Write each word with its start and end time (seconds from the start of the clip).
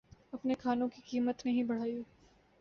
اپنے 0.33 0.55
کھانوں 0.55 0.87
کی 0.87 1.01
قیمت 1.05 1.45
نہیں 1.45 1.63
بڑھائی 1.63 2.01